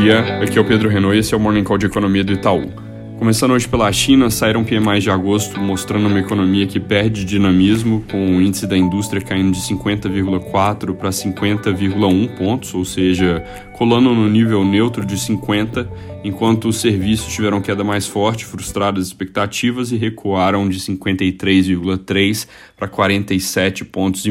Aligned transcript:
dia, 0.00 0.42
aqui 0.42 0.58
é 0.58 0.60
o 0.60 0.64
Pedro 0.64 0.90
Renault 0.90 1.16
e 1.16 1.20
esse 1.20 1.32
é 1.32 1.36
o 1.36 1.40
Morning 1.40 1.64
Call 1.64 1.78
de 1.78 1.86
Economia 1.86 2.22
do 2.22 2.30
Itaú. 2.30 2.70
Começando 3.18 3.52
hoje 3.52 3.66
pela 3.66 3.90
China, 3.90 4.28
saíram 4.28 4.62
PMIs 4.62 5.02
de 5.02 5.10
agosto 5.10 5.58
mostrando 5.58 6.06
uma 6.06 6.20
economia 6.20 6.66
que 6.66 6.78
perde 6.78 7.24
dinamismo, 7.24 8.04
com 8.10 8.36
o 8.36 8.42
índice 8.42 8.66
da 8.66 8.76
indústria 8.76 9.22
caindo 9.22 9.52
de 9.52 9.60
50,4 9.60 10.94
para 10.94 11.08
50,1 11.08 12.36
pontos, 12.36 12.74
ou 12.74 12.84
seja, 12.84 13.42
colando 13.78 14.14
no 14.14 14.28
nível 14.28 14.62
neutro 14.66 15.04
de 15.04 15.18
50, 15.18 15.90
enquanto 16.22 16.68
os 16.68 16.76
serviços 16.76 17.32
tiveram 17.32 17.62
queda 17.62 17.82
mais 17.82 18.06
forte, 18.06 18.44
frustradas 18.44 19.04
as 19.04 19.06
expectativas 19.06 19.92
e 19.92 19.96
recuaram 19.96 20.68
de 20.68 20.78
53,3 20.78 22.46
para 22.76 22.86
47 22.86 23.82
pontos. 23.86 24.26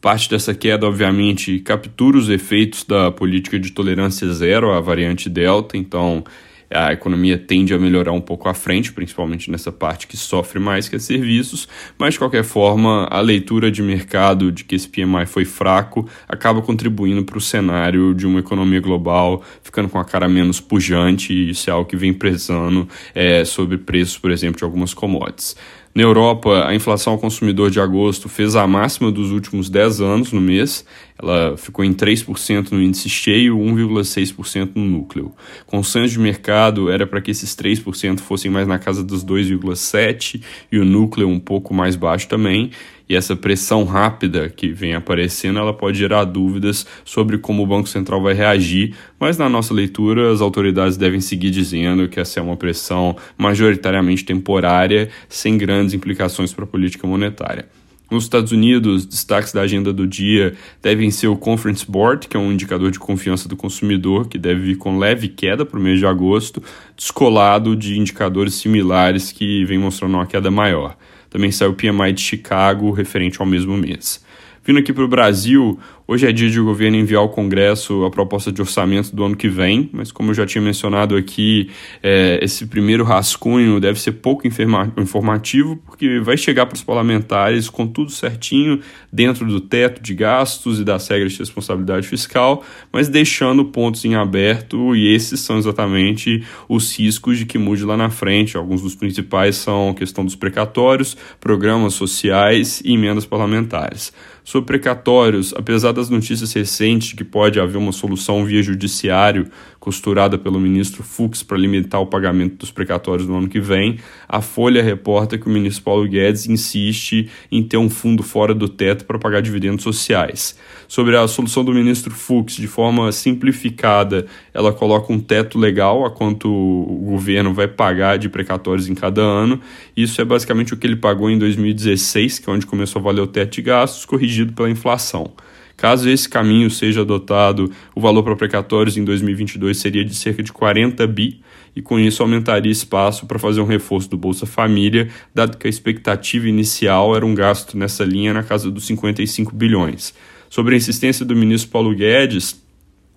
Parte 0.00 0.28
dessa 0.30 0.54
queda, 0.54 0.86
obviamente, 0.86 1.58
captura 1.60 2.16
os 2.18 2.28
efeitos 2.28 2.84
da 2.84 3.10
política 3.10 3.58
de 3.58 3.72
tolerância 3.72 4.30
zero 4.32 4.72
à 4.72 4.80
variante 4.80 5.28
Delta, 5.28 5.76
então 5.76 6.22
a 6.70 6.92
economia 6.92 7.38
tende 7.38 7.72
a 7.72 7.78
melhorar 7.78 8.12
um 8.12 8.20
pouco 8.20 8.48
à 8.48 8.54
frente, 8.54 8.92
principalmente 8.92 9.50
nessa 9.50 9.70
parte 9.70 10.06
que 10.06 10.16
sofre 10.16 10.58
mais 10.58 10.88
que 10.88 10.96
a 10.96 11.00
serviços, 11.00 11.68
mas 11.98 12.14
de 12.14 12.18
qualquer 12.18 12.44
forma, 12.44 13.06
a 13.10 13.20
leitura 13.20 13.70
de 13.70 13.82
mercado 13.82 14.50
de 14.50 14.64
que 14.64 14.74
esse 14.74 14.88
PMI 14.88 15.26
foi 15.26 15.44
fraco 15.44 16.08
acaba 16.28 16.60
contribuindo 16.60 17.24
para 17.24 17.38
o 17.38 17.40
cenário 17.40 18.14
de 18.14 18.26
uma 18.26 18.40
economia 18.40 18.80
global 18.80 19.42
ficando 19.62 19.88
com 19.88 19.98
a 19.98 20.04
cara 20.04 20.28
menos 20.28 20.60
pujante, 20.60 21.32
e 21.32 21.50
isso 21.50 21.70
é 21.70 21.72
algo 21.72 21.88
que 21.88 21.96
vem 21.96 22.12
pesando 22.12 22.88
é, 23.14 23.44
sobre 23.44 23.78
preços, 23.78 24.18
por 24.18 24.30
exemplo, 24.30 24.58
de 24.58 24.64
algumas 24.64 24.92
commodities. 24.92 25.56
Na 25.96 26.02
Europa, 26.02 26.66
a 26.68 26.74
inflação 26.74 27.14
ao 27.14 27.18
consumidor 27.18 27.70
de 27.70 27.80
agosto 27.80 28.28
fez 28.28 28.54
a 28.54 28.66
máxima 28.66 29.10
dos 29.10 29.30
últimos 29.30 29.70
10 29.70 30.02
anos 30.02 30.30
no 30.30 30.42
mês. 30.42 30.84
Ela 31.18 31.56
ficou 31.56 31.82
em 31.82 31.94
3% 31.94 32.70
no 32.70 32.82
índice 32.82 33.08
cheio, 33.08 33.56
1,6% 33.56 34.72
no 34.74 34.84
núcleo. 34.84 35.32
Consenso 35.64 36.12
de 36.12 36.18
mercado 36.18 36.90
era 36.90 37.06
para 37.06 37.22
que 37.22 37.30
esses 37.30 37.56
3% 37.56 38.20
fossem 38.20 38.50
mais 38.50 38.68
na 38.68 38.78
casa 38.78 39.02
dos 39.02 39.24
2,7% 39.24 40.42
e 40.70 40.78
o 40.78 40.84
núcleo 40.84 41.30
um 41.30 41.40
pouco 41.40 41.72
mais 41.72 41.96
baixo 41.96 42.28
também 42.28 42.72
e 43.08 43.14
essa 43.14 43.36
pressão 43.36 43.84
rápida 43.84 44.48
que 44.48 44.68
vem 44.68 44.94
aparecendo, 44.94 45.58
ela 45.58 45.72
pode 45.72 45.98
gerar 45.98 46.24
dúvidas 46.24 46.86
sobre 47.04 47.38
como 47.38 47.62
o 47.62 47.66
Banco 47.66 47.88
Central 47.88 48.20
vai 48.20 48.34
reagir, 48.34 48.94
mas 49.18 49.38
na 49.38 49.48
nossa 49.48 49.72
leitura 49.72 50.32
as 50.32 50.40
autoridades 50.40 50.96
devem 50.96 51.20
seguir 51.20 51.50
dizendo 51.50 52.08
que 52.08 52.18
essa 52.18 52.40
é 52.40 52.42
uma 52.42 52.56
pressão 52.56 53.16
majoritariamente 53.38 54.24
temporária, 54.24 55.08
sem 55.28 55.56
grandes 55.56 55.94
implicações 55.94 56.52
para 56.52 56.64
a 56.64 56.68
política 56.68 57.06
monetária. 57.06 57.68
Nos 58.08 58.22
Estados 58.22 58.52
Unidos, 58.52 59.04
destaques 59.04 59.52
da 59.52 59.62
agenda 59.62 59.92
do 59.92 60.06
dia 60.06 60.54
devem 60.80 61.10
ser 61.10 61.26
o 61.26 61.36
Conference 61.36 61.84
Board, 61.90 62.28
que 62.28 62.36
é 62.36 62.40
um 62.40 62.52
indicador 62.52 62.92
de 62.92 63.00
confiança 63.00 63.48
do 63.48 63.56
consumidor, 63.56 64.28
que 64.28 64.38
deve 64.38 64.60
vir 64.60 64.76
com 64.76 64.96
leve 64.96 65.26
queda 65.26 65.66
para 65.66 65.78
o 65.78 65.82
mês 65.82 65.98
de 65.98 66.06
agosto, 66.06 66.62
descolado 66.96 67.74
de 67.74 67.98
indicadores 67.98 68.54
similares 68.54 69.32
que 69.32 69.64
vem 69.64 69.76
mostrando 69.76 70.14
uma 70.14 70.26
queda 70.26 70.52
maior. 70.52 70.96
Também 71.30 71.50
saiu 71.50 71.70
o 71.70 71.74
PMI 71.74 72.12
de 72.12 72.22
Chicago, 72.22 72.90
referente 72.90 73.40
ao 73.40 73.46
mesmo 73.46 73.76
mês. 73.76 74.24
Vindo 74.64 74.80
aqui 74.80 74.92
para 74.92 75.04
o 75.04 75.08
Brasil, 75.08 75.78
Hoje 76.08 76.24
é 76.24 76.30
dia 76.30 76.48
de 76.48 76.60
o 76.60 76.64
governo 76.64 76.96
enviar 76.96 77.20
ao 77.20 77.28
Congresso 77.28 78.04
a 78.04 78.10
proposta 78.12 78.52
de 78.52 78.60
orçamento 78.60 79.14
do 79.14 79.24
ano 79.24 79.34
que 79.34 79.48
vem, 79.48 79.90
mas 79.92 80.12
como 80.12 80.30
eu 80.30 80.34
já 80.34 80.46
tinha 80.46 80.62
mencionado 80.62 81.16
aqui, 81.16 81.68
é, 82.00 82.38
esse 82.40 82.64
primeiro 82.66 83.02
rascunho 83.02 83.80
deve 83.80 84.00
ser 84.00 84.12
pouco 84.12 84.46
informativo, 84.46 85.76
porque 85.84 86.20
vai 86.20 86.36
chegar 86.36 86.66
para 86.66 86.76
os 86.76 86.82
parlamentares 86.84 87.68
com 87.68 87.88
tudo 87.88 88.12
certinho, 88.12 88.78
dentro 89.12 89.44
do 89.46 89.60
teto 89.60 90.00
de 90.00 90.14
gastos 90.14 90.78
e 90.78 90.84
das 90.84 91.08
regras 91.08 91.32
de 91.32 91.40
responsabilidade 91.40 92.06
fiscal, 92.06 92.62
mas 92.92 93.08
deixando 93.08 93.64
pontos 93.64 94.04
em 94.04 94.14
aberto, 94.14 94.94
e 94.94 95.12
esses 95.12 95.40
são 95.40 95.58
exatamente 95.58 96.44
os 96.68 96.96
riscos 96.96 97.36
de 97.36 97.46
que 97.46 97.58
mude 97.58 97.84
lá 97.84 97.96
na 97.96 98.10
frente. 98.10 98.56
Alguns 98.56 98.80
dos 98.80 98.94
principais 98.94 99.56
são 99.56 99.90
a 99.90 99.94
questão 99.94 100.24
dos 100.24 100.36
precatórios, 100.36 101.16
programas 101.40 101.94
sociais 101.94 102.80
e 102.84 102.92
emendas 102.92 103.26
parlamentares. 103.26 104.12
Sobre 104.44 104.66
precatórios, 104.68 105.52
apesar 105.56 105.95
das 105.96 106.10
notícias 106.10 106.52
recentes 106.52 107.08
de 107.08 107.16
que 107.16 107.24
pode 107.24 107.58
haver 107.58 107.78
uma 107.78 107.92
solução 107.92 108.44
via 108.44 108.62
judiciário 108.62 109.48
costurada 109.80 110.36
pelo 110.36 110.58
ministro 110.58 111.02
Fux 111.02 111.42
para 111.42 111.56
limitar 111.56 112.00
o 112.00 112.06
pagamento 112.06 112.56
dos 112.56 112.70
precatórios 112.70 113.28
no 113.28 113.36
ano 113.36 113.48
que 113.48 113.60
vem, 113.60 113.98
a 114.28 114.40
Folha 114.40 114.82
reporta 114.82 115.38
que 115.38 115.46
o 115.46 115.50
ministro 115.50 115.84
Paulo 115.84 116.08
Guedes 116.08 116.48
insiste 116.48 117.30
em 117.50 117.62
ter 117.62 117.76
um 117.76 117.88
fundo 117.88 118.22
fora 118.22 118.52
do 118.52 118.68
teto 118.68 119.04
para 119.04 119.18
pagar 119.18 119.40
dividendos 119.40 119.84
sociais. 119.84 120.58
Sobre 120.88 121.16
a 121.16 121.26
solução 121.28 121.64
do 121.64 121.72
ministro 121.72 122.12
Fux, 122.12 122.56
de 122.56 122.66
forma 122.66 123.10
simplificada, 123.12 124.26
ela 124.52 124.72
coloca 124.72 125.12
um 125.12 125.20
teto 125.20 125.58
legal 125.58 126.04
a 126.04 126.10
quanto 126.10 126.48
o 126.48 127.04
governo 127.04 127.54
vai 127.54 127.68
pagar 127.68 128.18
de 128.18 128.28
precatórios 128.28 128.88
em 128.88 128.94
cada 128.94 129.22
ano. 129.22 129.60
Isso 129.96 130.20
é 130.20 130.24
basicamente 130.24 130.74
o 130.74 130.76
que 130.76 130.86
ele 130.86 130.96
pagou 130.96 131.30
em 131.30 131.38
2016, 131.38 132.40
que 132.40 132.50
é 132.50 132.52
onde 132.52 132.66
começou 132.66 133.00
a 133.00 133.02
valer 133.04 133.22
o 133.22 133.26
teto 133.26 133.54
de 133.54 133.62
gastos, 133.62 134.04
corrigido 134.04 134.52
pela 134.52 134.68
inflação. 134.68 135.32
Caso 135.76 136.08
esse 136.08 136.26
caminho 136.26 136.70
seja 136.70 137.02
adotado, 137.02 137.70
o 137.94 138.00
valor 138.00 138.22
para 138.22 138.34
precatórios 138.34 138.96
em 138.96 139.04
2022 139.04 139.76
seria 139.76 140.04
de 140.04 140.14
cerca 140.14 140.42
de 140.42 140.50
40 140.50 141.06
bi, 141.06 141.42
e 141.74 141.82
com 141.82 141.98
isso 141.98 142.22
aumentaria 142.22 142.72
espaço 142.72 143.26
para 143.26 143.38
fazer 143.38 143.60
um 143.60 143.66
reforço 143.66 144.08
do 144.08 144.16
Bolsa 144.16 144.46
Família, 144.46 145.08
dado 145.34 145.58
que 145.58 145.66
a 145.66 145.70
expectativa 145.70 146.48
inicial 146.48 147.14
era 147.14 147.26
um 147.26 147.34
gasto 147.34 147.76
nessa 147.76 148.04
linha 148.04 148.32
na 148.32 148.42
casa 148.42 148.70
dos 148.70 148.86
55 148.86 149.54
bilhões. 149.54 150.14
Sobre 150.48 150.74
a 150.74 150.78
insistência 150.78 151.26
do 151.26 151.36
ministro 151.36 151.70
Paulo 151.70 151.94
Guedes, 151.94 152.64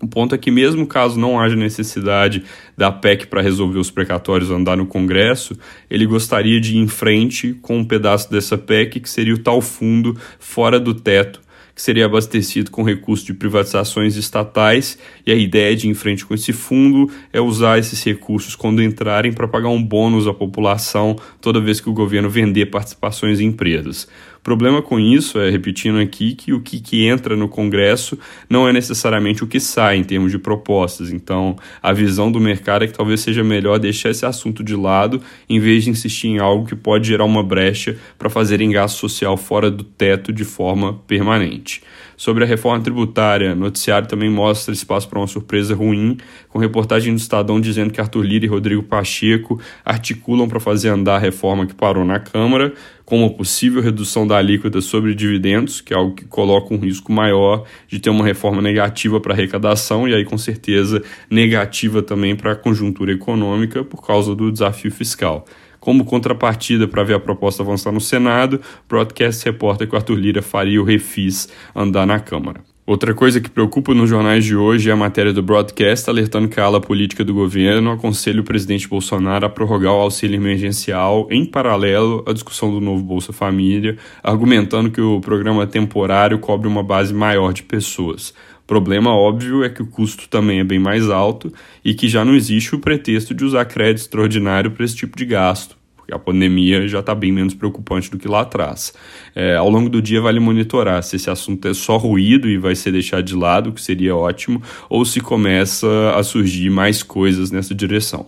o 0.01 0.07
ponto 0.07 0.35
é 0.35 0.37
que, 0.37 0.51
mesmo 0.51 0.85
caso 0.85 1.17
não 1.17 1.39
haja 1.39 1.55
necessidade 1.55 2.43
da 2.77 2.91
PEC 2.91 3.27
para 3.27 3.41
resolver 3.41 3.79
os 3.79 3.91
precatórios 3.91 4.51
andar 4.51 4.75
no 4.75 4.85
Congresso, 4.85 5.57
ele 5.89 6.05
gostaria 6.05 6.59
de 6.59 6.75
ir 6.75 6.79
em 6.79 6.87
frente 6.87 7.53
com 7.61 7.77
um 7.77 7.85
pedaço 7.85 8.29
dessa 8.29 8.57
PEC, 8.57 8.99
que 8.99 9.09
seria 9.09 9.33
o 9.33 9.37
tal 9.37 9.61
fundo 9.61 10.17
fora 10.37 10.77
do 10.77 10.93
teto 10.93 11.41
que 11.79 11.83
seria 11.83 12.07
abastecido 12.07 12.69
com 12.71 12.83
recursos 12.83 13.25
de 13.25 13.33
privatizações 13.33 14.17
estatais, 14.17 14.97
e 15.25 15.31
a 15.31 15.35
ideia 15.35 15.73
de 15.73 15.87
ir 15.87 15.91
em 15.91 15.93
frente 15.93 16.25
com 16.25 16.33
esse 16.33 16.51
fundo 16.51 17.09
é 17.31 17.39
usar 17.39 17.79
esses 17.79 18.03
recursos 18.03 18.53
quando 18.53 18.83
entrarem 18.83 19.31
para 19.31 19.47
pagar 19.47 19.69
um 19.69 19.81
bônus 19.81 20.27
à 20.27 20.33
população 20.33 21.15
toda 21.39 21.61
vez 21.61 21.79
que 21.79 21.89
o 21.89 21.93
governo 21.93 22.29
vender 22.29 22.65
participações 22.65 23.39
em 23.39 23.45
empresas. 23.45 24.09
Problema 24.49 24.81
com 24.81 24.99
isso 24.99 25.39
é, 25.39 25.47
repetindo 25.51 25.99
aqui, 25.99 26.33
que 26.33 26.53
o 26.53 26.59
que, 26.59 26.79
que 26.79 27.05
entra 27.05 27.35
no 27.35 27.47
Congresso 27.47 28.17
não 28.49 28.67
é 28.67 28.73
necessariamente 28.73 29.43
o 29.43 29.47
que 29.47 29.59
sai 29.59 29.97
em 29.97 30.03
termos 30.03 30.31
de 30.31 30.39
propostas. 30.39 31.11
Então, 31.11 31.55
a 31.83 31.93
visão 31.93 32.31
do 32.31 32.39
mercado 32.39 32.83
é 32.83 32.87
que 32.87 32.93
talvez 32.93 33.19
seja 33.19 33.43
melhor 33.43 33.77
deixar 33.77 34.09
esse 34.09 34.25
assunto 34.25 34.63
de 34.63 34.75
lado 34.75 35.21
em 35.47 35.59
vez 35.59 35.83
de 35.83 35.91
insistir 35.91 36.29
em 36.29 36.39
algo 36.39 36.65
que 36.65 36.75
pode 36.75 37.07
gerar 37.07 37.25
uma 37.25 37.43
brecha 37.43 37.95
para 38.17 38.27
fazer 38.27 38.57
gasto 38.71 38.97
social 38.97 39.37
fora 39.37 39.69
do 39.69 39.83
teto 39.83 40.33
de 40.33 40.43
forma 40.43 40.95
permanente. 41.05 41.83
Sobre 42.19 42.43
a 42.43 42.47
reforma 42.47 42.83
tributária, 42.83 43.55
noticiário 43.55 44.05
também 44.05 44.29
mostra 44.29 44.73
espaço 44.73 45.07
para 45.07 45.19
uma 45.19 45.25
surpresa 45.25 45.73
ruim, 45.73 46.17
com 46.49 46.59
reportagem 46.59 47.13
do 47.13 47.17
Estadão 47.17 47.61
dizendo 47.61 47.93
que 47.93 48.01
Arthur 48.01 48.23
Lira 48.23 48.43
e 48.43 48.47
Rodrigo 48.49 48.83
Pacheco 48.83 49.57
articulam 49.85 50.49
para 50.49 50.59
fazer 50.59 50.89
andar 50.89 51.15
a 51.15 51.19
reforma 51.19 51.65
que 51.65 51.73
parou 51.73 52.03
na 52.03 52.19
Câmara, 52.19 52.73
com 53.09 53.17
uma 53.17 53.29
possível 53.31 53.81
redução 53.81 54.27
da 54.27 54.37
alíquota 54.37 54.79
sobre 54.81 55.15
dividendos, 55.15 55.81
que 55.81 55.95
é 55.95 55.97
algo 55.97 56.13
que 56.13 56.25
coloca 56.25 56.71
um 56.71 56.77
risco 56.77 57.11
maior 57.11 57.65
de 57.87 57.99
ter 57.99 58.11
uma 58.11 58.23
reforma 58.23 58.61
negativa 58.61 59.19
para 59.19 59.33
a 59.33 59.35
arrecadação 59.35 60.07
e 60.07 60.13
aí 60.13 60.23
com 60.23 60.37
certeza 60.37 61.01
negativa 61.27 62.03
também 62.03 62.35
para 62.35 62.51
a 62.51 62.55
conjuntura 62.55 63.11
econômica 63.11 63.83
por 63.83 64.05
causa 64.05 64.35
do 64.35 64.51
desafio 64.51 64.91
fiscal. 64.91 65.43
Como 65.79 66.05
contrapartida 66.05 66.87
para 66.87 67.03
ver 67.03 67.15
a 67.15 67.19
proposta 67.19 67.63
avançar 67.63 67.91
no 67.91 68.01
Senado, 68.01 68.57
o 68.57 68.87
broadcast 68.87 69.43
reporta 69.43 69.87
que 69.87 69.95
o 69.95 69.97
Arthur 69.97 70.15
Lira 70.15 70.41
faria 70.43 70.79
o 70.79 70.85
refis 70.85 71.49
andar 71.75 72.05
na 72.05 72.19
Câmara. 72.19 72.68
Outra 72.89 73.13
coisa 73.13 73.39
que 73.39 73.51
preocupa 73.51 73.93
nos 73.93 74.09
jornais 74.09 74.43
de 74.43 74.55
hoje 74.55 74.89
é 74.89 74.91
a 74.91 74.95
matéria 74.95 75.31
do 75.31 75.43
broadcast 75.43 76.09
alertando 76.09 76.49
que 76.49 76.59
a 76.59 76.63
ala 76.63 76.81
política 76.81 77.23
do 77.23 77.35
governo 77.35 77.91
aconselha 77.91 78.41
o 78.41 78.43
presidente 78.43 78.87
Bolsonaro 78.87 79.45
a 79.45 79.49
prorrogar 79.49 79.93
o 79.93 80.01
auxílio 80.01 80.37
emergencial 80.37 81.27
em 81.29 81.45
paralelo 81.45 82.25
à 82.27 82.33
discussão 82.33 82.71
do 82.71 82.81
novo 82.81 83.03
Bolsa 83.03 83.31
Família, 83.31 83.95
argumentando 84.23 84.89
que 84.89 84.99
o 84.99 85.21
programa 85.21 85.67
temporário 85.67 86.39
cobre 86.39 86.67
uma 86.67 86.81
base 86.81 87.13
maior 87.13 87.53
de 87.53 87.61
pessoas. 87.61 88.33
Problema 88.65 89.13
óbvio 89.13 89.63
é 89.63 89.69
que 89.69 89.83
o 89.83 89.87
custo 89.87 90.27
também 90.27 90.59
é 90.59 90.63
bem 90.63 90.79
mais 90.79 91.11
alto 91.11 91.53
e 91.85 91.93
que 91.93 92.07
já 92.07 92.25
não 92.25 92.33
existe 92.33 92.73
o 92.73 92.79
pretexto 92.79 93.35
de 93.35 93.45
usar 93.45 93.65
crédito 93.65 94.01
extraordinário 94.01 94.71
para 94.71 94.83
esse 94.83 94.95
tipo 94.95 95.15
de 95.15 95.25
gasto 95.25 95.78
a 96.11 96.19
pandemia 96.19 96.87
já 96.87 96.99
está 96.99 97.13
bem 97.13 97.31
menos 97.31 97.53
preocupante 97.53 98.09
do 98.09 98.17
que 98.17 98.27
lá 98.27 98.41
atrás. 98.41 98.93
É, 99.35 99.55
ao 99.55 99.69
longo 99.69 99.89
do 99.89 100.01
dia, 100.01 100.21
vale 100.21 100.39
monitorar 100.39 101.01
se 101.03 101.15
esse 101.15 101.29
assunto 101.29 101.67
é 101.67 101.73
só 101.73 101.97
ruído 101.97 102.49
e 102.49 102.57
vai 102.57 102.75
ser 102.75 102.91
deixado 102.91 103.23
de 103.23 103.35
lado, 103.35 103.71
que 103.71 103.81
seria 103.81 104.15
ótimo, 104.15 104.61
ou 104.89 105.05
se 105.05 105.19
começa 105.19 105.87
a 106.15 106.23
surgir 106.23 106.69
mais 106.69 107.03
coisas 107.03 107.51
nessa 107.51 107.75
direção. 107.75 108.27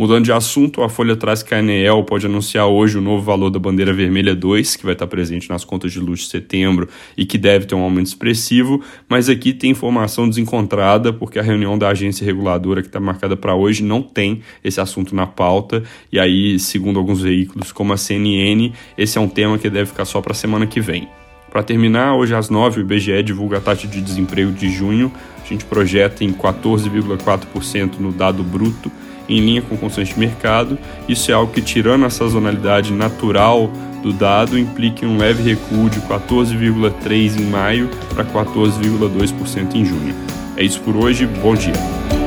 Mudando 0.00 0.26
de 0.26 0.32
assunto, 0.32 0.84
a 0.84 0.88
Folha 0.88 1.16
traz 1.16 1.42
que 1.42 1.52
a 1.52 1.58
Anel 1.58 2.04
pode 2.04 2.24
anunciar 2.24 2.68
hoje 2.68 2.96
o 2.96 3.00
novo 3.00 3.20
valor 3.20 3.50
da 3.50 3.58
bandeira 3.58 3.92
vermelha 3.92 4.32
2, 4.32 4.76
que 4.76 4.84
vai 4.84 4.92
estar 4.92 5.08
presente 5.08 5.48
nas 5.48 5.64
contas 5.64 5.90
de 5.90 5.98
luz 5.98 6.20
de 6.20 6.26
setembro 6.26 6.88
e 7.16 7.26
que 7.26 7.36
deve 7.36 7.66
ter 7.66 7.74
um 7.74 7.80
aumento 7.80 8.06
expressivo, 8.06 8.80
mas 9.08 9.28
aqui 9.28 9.52
tem 9.52 9.72
informação 9.72 10.28
desencontrada, 10.28 11.12
porque 11.12 11.36
a 11.36 11.42
reunião 11.42 11.76
da 11.76 11.88
agência 11.88 12.24
reguladora 12.24 12.80
que 12.80 12.86
está 12.86 13.00
marcada 13.00 13.36
para 13.36 13.56
hoje 13.56 13.82
não 13.82 14.00
tem 14.00 14.40
esse 14.62 14.80
assunto 14.80 15.16
na 15.16 15.26
pauta, 15.26 15.82
e 16.12 16.20
aí, 16.20 16.60
segundo 16.60 16.96
alguns 17.00 17.20
veículos 17.20 17.72
como 17.72 17.92
a 17.92 17.96
CNN, 17.96 18.72
esse 18.96 19.18
é 19.18 19.20
um 19.20 19.28
tema 19.28 19.58
que 19.58 19.68
deve 19.68 19.86
ficar 19.86 20.04
só 20.04 20.20
para 20.20 20.30
a 20.30 20.36
semana 20.36 20.64
que 20.64 20.80
vem. 20.80 21.08
Para 21.50 21.64
terminar, 21.64 22.14
hoje 22.14 22.36
às 22.36 22.48
9 22.48 22.82
o 22.82 22.84
IBGE 22.84 23.20
divulga 23.24 23.56
a 23.56 23.60
taxa 23.60 23.88
de 23.88 24.00
desemprego 24.00 24.52
de 24.52 24.70
junho. 24.70 25.10
A 25.42 25.48
gente 25.48 25.64
projeta 25.64 26.22
em 26.22 26.32
14,4% 26.32 27.98
no 27.98 28.12
dado 28.12 28.44
bruto 28.44 28.92
em 29.28 29.40
linha 29.40 29.62
com 29.62 29.74
o 29.74 29.78
consenso 29.78 30.14
de 30.14 30.18
mercado. 30.18 30.78
Isso 31.08 31.30
é 31.30 31.34
algo 31.34 31.52
que, 31.52 31.60
tirando 31.60 32.04
a 32.04 32.10
sazonalidade 32.10 32.92
natural 32.92 33.70
do 34.02 34.12
dado, 34.12 34.58
implica 34.58 35.06
um 35.06 35.18
leve 35.18 35.42
recuo 35.42 35.90
de 35.90 36.00
14,3% 36.00 37.40
em 37.40 37.44
maio 37.44 37.90
para 38.14 38.24
14,2% 38.24 39.74
em 39.74 39.84
junho. 39.84 40.14
É 40.56 40.64
isso 40.64 40.80
por 40.80 40.96
hoje, 40.96 41.26
bom 41.26 41.54
dia. 41.54 42.17